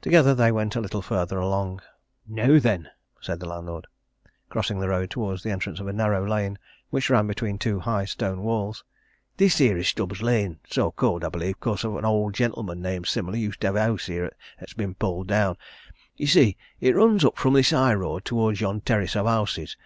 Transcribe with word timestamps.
Together 0.00 0.32
they 0.32 0.52
went 0.52 0.76
a 0.76 0.80
little 0.80 1.02
further 1.02 1.38
along. 1.40 1.80
"Now 2.24 2.60
then!" 2.60 2.88
said 3.20 3.40
the 3.40 3.48
landlord, 3.48 3.88
crossing 4.48 4.78
the 4.78 4.86
road 4.88 5.10
towards 5.10 5.42
the 5.42 5.50
entrance 5.50 5.80
of 5.80 5.88
a 5.88 5.92
narrow 5.92 6.24
lane 6.24 6.56
which 6.90 7.10
ran 7.10 7.26
between 7.26 7.58
two 7.58 7.80
high 7.80 8.04
stone 8.04 8.44
walls. 8.44 8.84
"This 9.38 9.58
here 9.58 9.76
is 9.76 9.88
Stubbs' 9.88 10.22
Lane 10.22 10.60
so 10.70 10.92
called, 10.92 11.24
I 11.24 11.30
believe, 11.30 11.58
'cause 11.58 11.82
an 11.82 12.04
owd 12.04 12.34
gentleman 12.34 12.80
named 12.80 13.06
similar 13.08 13.38
used 13.38 13.60
to 13.62 13.66
hev 13.66 13.74
a 13.74 13.82
house 13.82 14.06
here 14.06 14.30
'at's 14.60 14.74
been 14.74 14.94
pulled 14.94 15.26
down. 15.26 15.56
Ye 16.16 16.26
see, 16.26 16.56
it 16.78 16.94
runs 16.94 17.24
up 17.24 17.36
fro' 17.36 17.50
this 17.50 17.70
high 17.70 17.94
road 17.94 18.24
towards 18.24 18.60
yon 18.60 18.82
terrace 18.82 19.16
o' 19.16 19.24
houses. 19.26 19.76